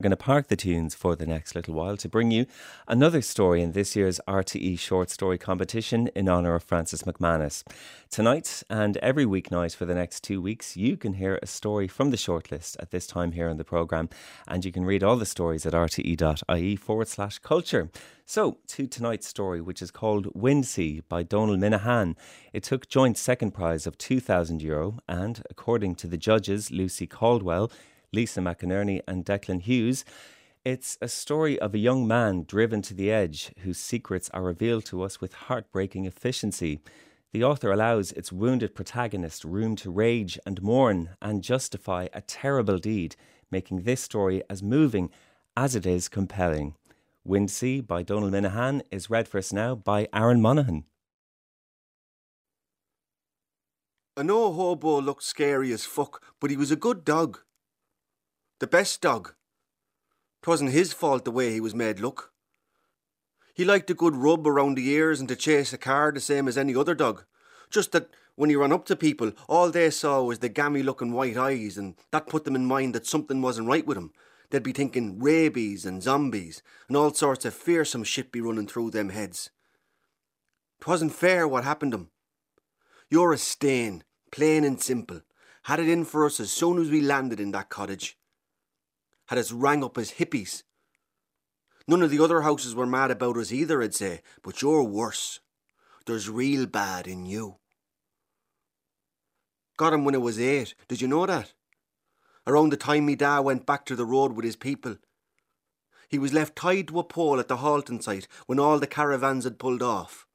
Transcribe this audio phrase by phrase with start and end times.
[0.00, 2.46] We're going to park the tunes for the next little while to bring you
[2.86, 7.64] another story in this year's RTE short story competition in honour of Francis MacManus.
[8.08, 12.10] Tonight and every weeknight for the next two weeks, you can hear a story from
[12.10, 14.08] the shortlist at this time here on the programme,
[14.46, 17.90] and you can read all the stories at rte.ie forward slash culture.
[18.24, 22.14] So, to tonight's story, which is called Windsea by Donal Minahan.
[22.52, 27.72] It took joint second prize of €2,000, Euro, and according to the judges, Lucy Caldwell,
[28.12, 30.04] Lisa McInerney and Declan Hughes.
[30.64, 34.84] It's a story of a young man driven to the edge whose secrets are revealed
[34.86, 36.80] to us with heartbreaking efficiency.
[37.32, 42.78] The author allows its wounded protagonist room to rage and mourn and justify a terrible
[42.78, 43.16] deed,
[43.50, 45.10] making this story as moving
[45.56, 46.74] as it is compelling.
[47.26, 50.84] Windsea by Donal Minahan is read for us now by Aaron Monaghan.
[54.16, 57.40] I know Hobo looked scary as fuck, but he was a good dog.
[58.60, 59.34] The best dog.
[60.42, 62.32] 'Twasn't his fault the way he was made look.
[63.54, 66.48] He liked a good rub around the ears and to chase a car the same
[66.48, 67.24] as any other dog.
[67.70, 71.12] Just that when he ran up to people, all they saw was the gammy looking
[71.12, 74.12] white eyes, and that put them in mind that something wasn't right with him.
[74.50, 78.90] They'd be thinking rabies and zombies, and all sorts of fearsome shit be running through
[78.90, 79.50] them heads.
[80.80, 82.10] 'Twasn't fair what happened him.
[83.08, 85.22] You're a stain, plain and simple.
[85.62, 88.18] Had it in for us as soon as we landed in that cottage
[89.28, 90.62] had us rang up as hippies.
[91.86, 95.40] None of the other houses were mad about us either, I'd say, but you're worse.
[96.06, 97.56] There's real bad in you.
[99.76, 101.52] Got him when I was eight, did you know that?
[102.46, 104.96] Around the time me dad went back to the road with his people.
[106.08, 109.44] He was left tied to a pole at the halting site when all the caravans
[109.44, 110.26] had pulled off.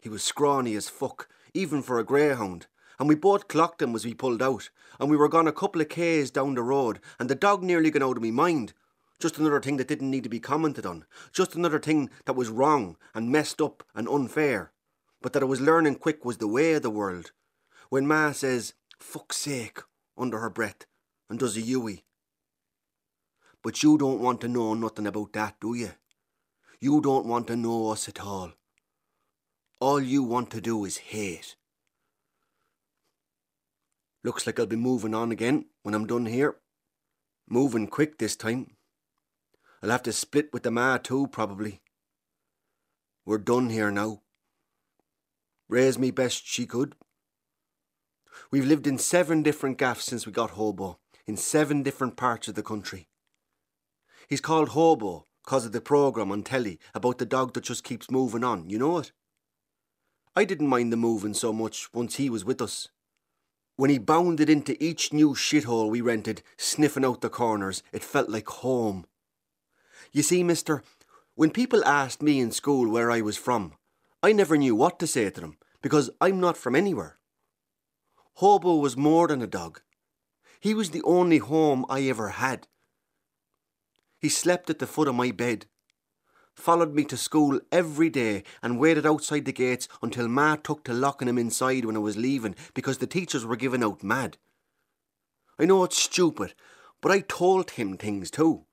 [0.00, 2.66] He was scrawny as fuck, even for a greyhound,
[2.98, 5.80] and we both clocked him as we pulled out, and we were gone a couple
[5.80, 8.72] of k's down the road, and the dog nearly got out of me mind.
[9.20, 11.04] Just another thing that didn't need to be commented on.
[11.32, 14.72] Just another thing that was wrong and messed up and unfair.
[15.20, 17.30] But that I was learning quick was the way of the world.
[17.88, 19.78] When Ma says, fuck's sake,
[20.18, 20.86] under her breath,
[21.30, 22.04] and does a Yui.
[23.62, 25.90] But you don't want to know nothing about that, do you?
[26.80, 28.52] You don't want to know us at all.
[29.78, 31.54] All you want to do is hate.
[34.24, 36.56] Looks like I'll be moving on again when I'm done here.
[37.48, 38.76] Moving quick this time.
[39.82, 41.80] I'll have to split with the ma too, probably.
[43.26, 44.22] We're done here now.
[45.68, 46.94] Raised me best she could.
[48.50, 52.54] We've lived in seven different gaffs since we got Hobo, in seven different parts of
[52.54, 53.08] the country.
[54.28, 58.10] He's called Hobo because of the programme on telly about the dog that just keeps
[58.10, 59.12] moving on, you know it?
[60.36, 62.88] I didn't mind the moving so much once he was with us.
[63.76, 68.28] When he bounded into each new shithole we rented, sniffing out the corners, it felt
[68.28, 69.06] like home.
[70.12, 70.82] You see, mister,
[71.34, 73.72] when people asked me in school where I was from,
[74.22, 77.18] I never knew what to say to them, because I'm not from anywhere.
[78.34, 79.80] Hobo was more than a dog.
[80.60, 82.68] He was the only home I ever had.
[84.18, 85.66] He slept at the foot of my bed,
[86.54, 90.92] followed me to school every day and waited outside the gates until Ma took to
[90.92, 94.38] locking him inside when I was leaving because the teachers were giving out mad.
[95.58, 96.54] I know it's stupid,
[97.00, 98.64] but I told him things too.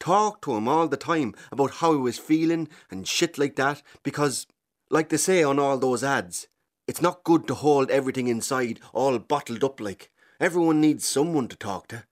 [0.00, 3.82] Talked to him all the time about how he was feeling and shit like that
[4.02, 4.46] because,
[4.90, 6.48] like they say on all those ads,
[6.86, 10.10] it's not good to hold everything inside all bottled up like.
[10.40, 12.04] Everyone needs someone to talk to.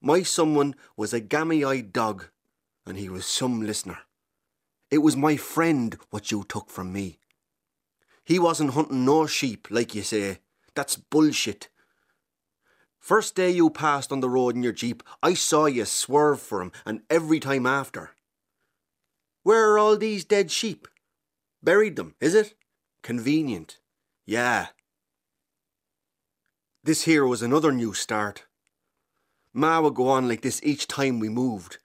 [0.00, 2.28] My someone was a gammy eyed dog
[2.86, 3.98] and he was some listener.
[4.90, 7.18] It was my friend what you took from me.
[8.24, 10.38] He wasn't hunting no sheep, like you say.
[10.74, 11.68] That's bullshit.
[12.98, 16.60] First day you passed on the road in your jeep, I saw you swerve for
[16.60, 18.10] him, and every time after.
[19.44, 20.88] Where are all these dead sheep?
[21.62, 22.54] Buried them, is it?
[23.02, 23.78] Convenient.
[24.24, 24.66] Yeah.
[26.82, 28.44] This here was another new start.
[29.52, 31.78] Ma would go on like this each time we moved.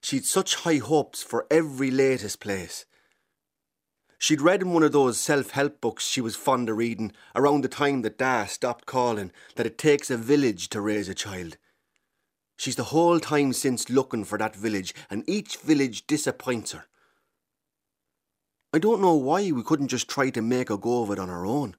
[0.00, 2.86] She'd such high hopes for every latest place.
[4.18, 7.62] She'd read in one of those self help books she was fond of reading around
[7.62, 11.56] the time that Da stopped calling that it takes a village to raise a child.
[12.56, 16.86] She's the whole time since looking for that village, and each village disappoints her.
[18.72, 21.30] I don't know why we couldn't just try to make a go of it on
[21.30, 21.76] our own.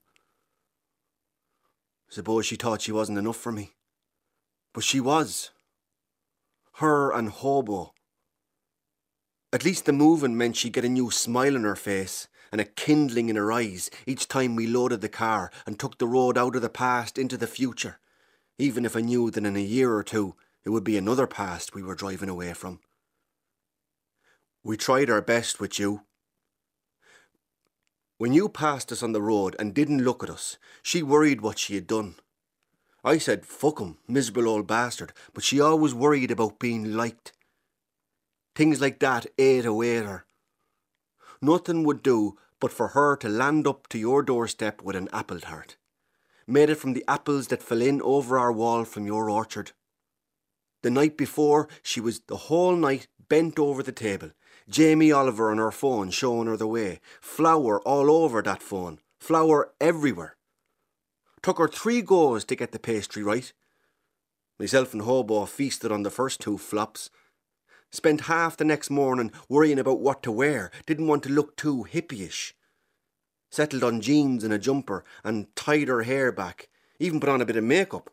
[2.10, 3.74] Suppose she thought she wasn't enough for me.
[4.74, 5.52] But she was.
[6.76, 7.94] Her and Hobo
[9.52, 12.66] at least the moving meant she'd get a new smile on her face and a
[12.66, 16.56] kindling in her eyes each time we loaded the car and took the road out
[16.56, 18.00] of the past into the future,
[18.58, 21.74] even if I knew that in a year or two it would be another past
[21.74, 22.80] we were driving away from.
[24.64, 26.02] We tried our best with you.
[28.18, 31.58] When you passed us on the road and didn't look at us, she worried what
[31.58, 32.16] she had done.
[33.04, 37.32] I said, fuck him, miserable old bastard, but she always worried about being liked.
[38.60, 40.26] Things like that ate away at her.
[41.42, 45.40] Nothing would do but for her to land up to your doorstep with an apple
[45.40, 45.78] tart.
[46.46, 49.72] Made it from the apples that fell in over our wall from your orchard.
[50.84, 54.32] The night before, she was the whole night bent over the table,
[54.68, 59.72] Jamie Oliver on her phone showing her the way, flour all over that phone, flour
[59.80, 60.36] everywhere.
[61.42, 63.54] Took her three goes to get the pastry right.
[64.60, 67.10] Myself and Hobo feasted on the first two flops.
[67.92, 71.86] Spent half the next morning worrying about what to wear, didn't want to look too
[71.90, 72.54] hippyish.
[73.50, 76.70] Settled on jeans and a jumper and tied her hair back,
[77.00, 78.12] even put on a bit of makeup.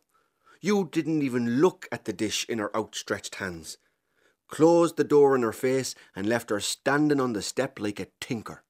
[0.61, 3.77] You didn't even look at the dish in her outstretched hands.
[4.47, 8.07] Closed the door in her face and left her standing on the step like a
[8.19, 8.63] tinker.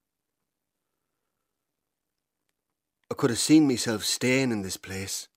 [3.09, 5.29] I could have seen myself staying in this place.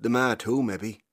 [0.00, 1.03] The ma too, maybe.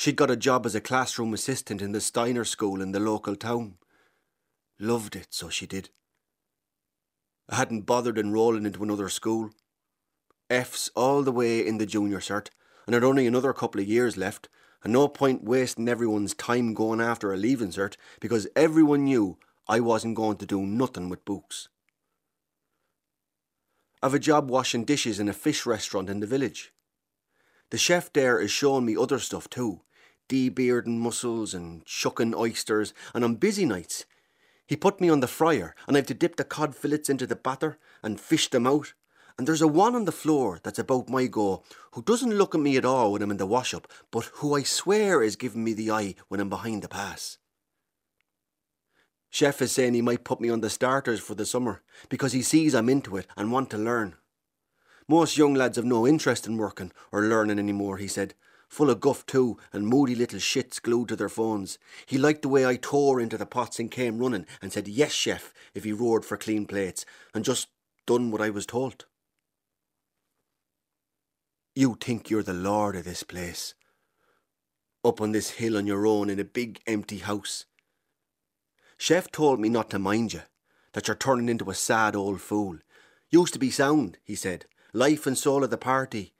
[0.00, 3.36] She'd got a job as a classroom assistant in the Steiner school in the local
[3.36, 3.74] town.
[4.78, 5.90] Loved it, so she did.
[7.50, 9.50] I hadn't bothered enrolling into another school.
[10.48, 12.48] F's all the way in the junior cert,
[12.86, 14.48] and had only another couple of years left,
[14.82, 19.36] and no point wasting everyone's time going after a leaving cert because everyone knew
[19.68, 21.68] I wasn't going to do nothing with books.
[24.02, 26.72] I've a job washing dishes in a fish restaurant in the village.
[27.68, 29.82] The chef there is showing me other stuff too,
[30.30, 34.06] debearding mussels and shucking oysters, and on busy nights,
[34.66, 37.34] he put me on the fryer and I've to dip the cod fillets into the
[37.34, 38.94] batter and fish them out.
[39.36, 42.60] And there's a one on the floor that's about my go who doesn't look at
[42.60, 45.64] me at all when I'm in the wash up, but who I swear is giving
[45.64, 47.38] me the eye when I'm behind the pass.
[49.28, 52.42] Chef is saying he might put me on the starters for the summer because he
[52.42, 54.14] sees I'm into it and want to learn.
[55.08, 58.34] Most young lads have no interest in working or learning anymore, he said.
[58.70, 61.78] Full of guff too, and moody little shits glued to their phones.
[62.06, 65.12] He liked the way I tore into the pots and came running and said yes,
[65.12, 67.68] chef, if he roared for clean plates, and just
[68.06, 69.04] done what I was told.
[71.74, 73.74] You think you're the lord of this place.
[75.04, 77.66] Up on this hill on your own in a big empty house
[79.00, 80.42] Chef told me not to mind you,
[80.92, 82.76] that you're turning into a sad old fool.
[83.30, 86.34] Used to be sound, he said, life and soul of the party.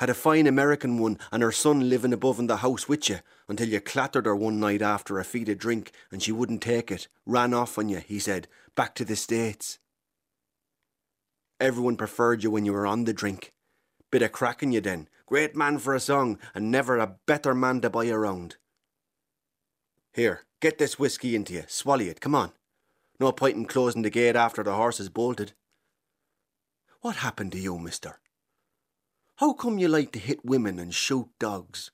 [0.00, 3.18] Had a fine American one and her son living above in the house with you
[3.48, 6.90] until you clattered her one night after a feed of drink and she wouldn't take
[6.90, 9.78] it, ran off on you, he said, back to the States.
[11.60, 13.52] Everyone preferred you when you were on the drink.
[14.10, 17.82] Bit of cracking you then, great man for a song and never a better man
[17.82, 18.56] to buy around.
[20.14, 21.64] Here, get this whisky into you.
[21.68, 22.52] Swallow it, come on.
[23.20, 25.52] No point in closing the gate after the horse has bolted.
[27.02, 28.19] What happened to you, mister?
[29.40, 31.92] How come you like to hit women and shoot dogs?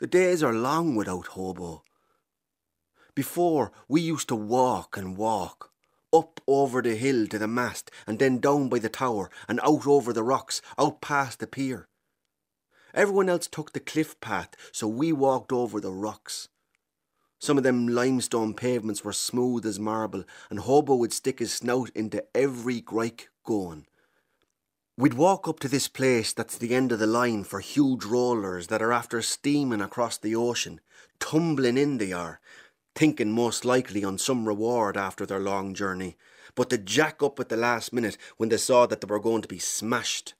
[0.00, 1.84] The days are long without hobo.
[3.14, 5.72] Before, we used to walk and walk,
[6.10, 9.86] up over the hill to the mast, and then down by the tower, and out
[9.86, 11.86] over the rocks, out past the pier.
[12.94, 16.48] Everyone else took the cliff path, so we walked over the rocks.
[17.38, 21.90] Some of them limestone pavements were smooth as marble, and Hobo would stick his snout
[21.94, 23.84] into every grike going.
[24.98, 28.66] We'd walk up to this place that's the end of the line for huge rollers
[28.66, 30.80] that are after steaming across the ocean,
[31.20, 32.40] tumbling in they are,
[32.96, 36.16] thinking most likely on some reward after their long journey,
[36.56, 39.40] but to jack up at the last minute when they saw that they were going
[39.40, 40.34] to be smashed.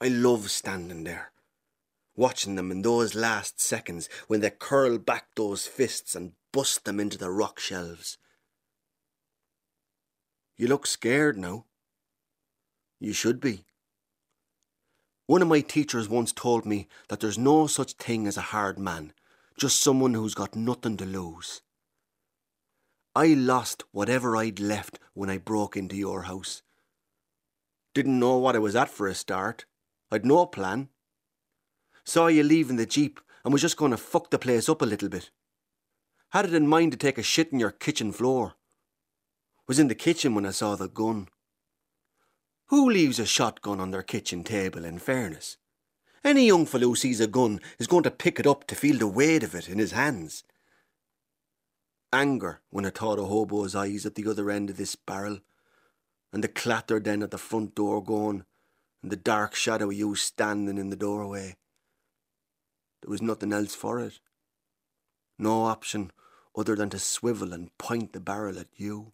[0.00, 1.32] I love standing there,
[2.16, 6.98] watching them in those last seconds when they curl back those fists and bust them
[6.98, 8.16] into the rock shelves.
[10.56, 11.66] You look scared now.
[13.04, 13.66] You should be.
[15.26, 18.78] One of my teachers once told me that there's no such thing as a hard
[18.78, 19.12] man,
[19.58, 21.60] just someone who's got nothing to lose.
[23.14, 26.62] I lost whatever I'd left when I broke into your house.
[27.92, 29.66] Didn't know what I was at for a start,
[30.10, 30.88] I'd no plan.
[32.04, 34.86] Saw you leaving the Jeep and was just going to fuck the place up a
[34.86, 35.28] little bit.
[36.30, 38.54] Had it in mind to take a shit in your kitchen floor.
[39.68, 41.28] Was in the kitchen when I saw the gun.
[42.68, 45.58] Who leaves a shotgun on their kitchen table, in fairness?
[46.24, 48.96] Any young fellow who sees a gun is going to pick it up to feel
[48.96, 50.44] the weight of it in his hands.
[52.12, 55.40] Anger when I thought of Hobo's eyes at the other end of this barrel,
[56.32, 58.44] and the clatter then at the front door going,
[59.02, 61.56] and the dark shadow of you standing in the doorway.
[63.02, 64.20] There was nothing else for it.
[65.38, 66.10] No option
[66.56, 69.12] other than to swivel and point the barrel at you.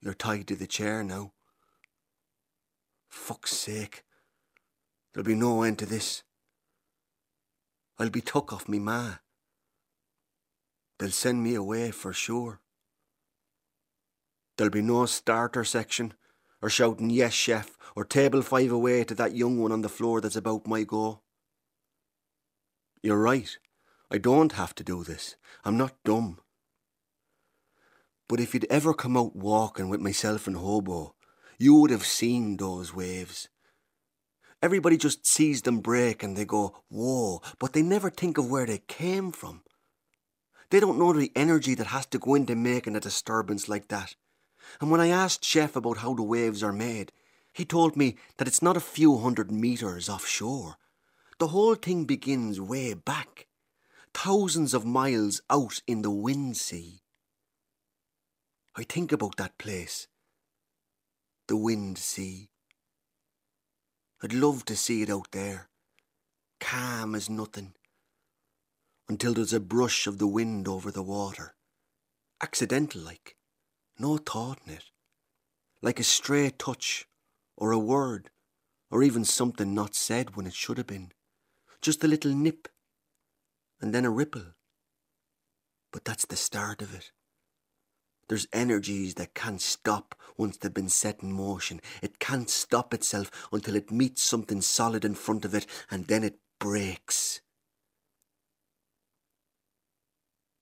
[0.00, 1.32] You're tied to the chair now.
[3.14, 4.02] Fuck's sake.
[5.12, 6.24] There'll be no end to this.
[7.98, 9.14] I'll be took off me ma.
[10.98, 12.60] They'll send me away for sure.
[14.56, 16.12] There'll be no starter section,
[16.60, 20.20] or shouting yes chef, or table five away to that young one on the floor
[20.20, 21.22] that's about my go.
[23.02, 23.56] You're right.
[24.10, 25.36] I don't have to do this.
[25.64, 26.40] I'm not dumb.
[28.28, 31.14] But if you'd ever come out walking with myself and Hobo,
[31.58, 33.48] you would have seen those waves.
[34.62, 38.66] Everybody just sees them break and they go, whoa, but they never think of where
[38.66, 39.62] they came from.
[40.70, 44.14] They don't know the energy that has to go into making a disturbance like that.
[44.80, 47.12] And when I asked Chef about how the waves are made,
[47.52, 50.76] he told me that it's not a few hundred metres offshore.
[51.38, 53.46] The whole thing begins way back,
[54.12, 57.02] thousands of miles out in the wind sea.
[58.76, 60.08] I think about that place,
[61.54, 62.48] the wind sea.
[64.20, 65.68] I'd love to see it out there,
[66.58, 67.74] calm as nothing,
[69.08, 71.54] until there's a brush of the wind over the water,
[72.42, 73.36] accidental like,
[74.00, 74.86] no thought in it,
[75.80, 77.06] like a stray touch,
[77.56, 78.30] or a word,
[78.90, 81.12] or even something not said when it should have been,
[81.80, 82.66] just a little nip,
[83.80, 84.56] and then a ripple.
[85.92, 87.12] But that's the start of it.
[88.28, 91.80] There's energies that can't stop once they've been set in motion.
[92.02, 96.24] It can't stop itself until it meets something solid in front of it, and then
[96.24, 97.40] it breaks.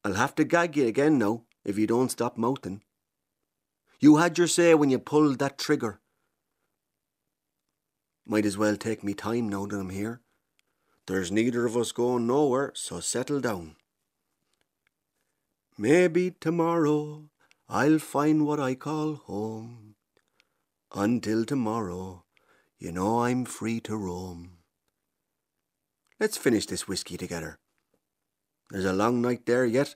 [0.05, 2.83] I'll have to gag you again now if you don't stop mouthing.
[4.01, 6.01] You had your say when you pulled that trigger.
[8.27, 10.21] Might as well take me time now that I'm here.
[11.07, 13.77] There's neither of us going nowhere, so settle down.
[15.79, 17.29] Maybe tomorrow
[17.75, 19.95] I'll find what I call home.
[20.95, 22.27] Until tomorrow,
[22.79, 24.59] you know I'm free to roam.
[26.21, 27.61] Let's finish this whiskey together.
[28.71, 29.95] There's a long night there yet.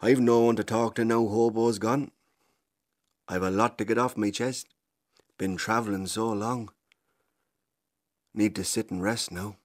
[0.00, 2.12] I've no one to talk to now Hobo's gone.
[3.26, 4.68] I've a lot to get off my chest.
[5.36, 6.68] Been travelling so long.
[8.32, 9.56] Need to sit and rest now.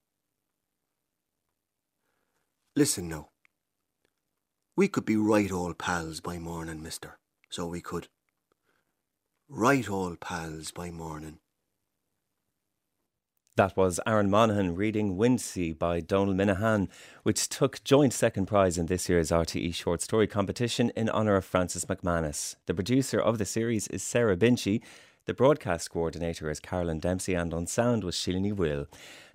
[2.75, 3.29] Listen now.
[4.79, 7.17] We could be right old pals by morning, mister.
[7.49, 8.07] So we could.
[9.49, 11.39] Right old pals by morning.
[13.57, 16.87] That was Aaron Monaghan reading Windsea by Donal Minahan,
[17.23, 21.43] which took joint second prize in this year's RTE short story competition in honour of
[21.43, 22.55] Francis MacManus.
[22.65, 24.81] The producer of the series is Sarah Binchy.
[25.25, 28.87] The broadcast coordinator is Carolyn Dempsey, and on sound was Shilini Will.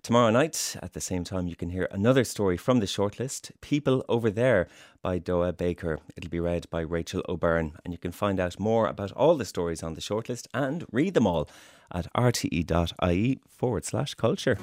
[0.04, 4.04] Tomorrow night, at the same time, you can hear another story from the shortlist People
[4.06, 4.68] Over There
[5.00, 5.98] by Doa Baker.
[6.14, 9.46] It'll be read by Rachel O'Byrne, and you can find out more about all the
[9.46, 11.48] stories on the shortlist and read them all
[11.90, 14.58] at rte.ie forward slash culture.